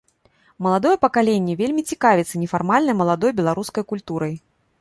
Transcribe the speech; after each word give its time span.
Маладое 0.67 0.93
пакаленне 1.03 1.55
вельмі 1.61 1.81
цікавіцца 1.97 2.35
нефармальнай 2.47 2.99
маладой 3.03 3.31
беларускай 3.41 3.83
культурай. 3.93 4.35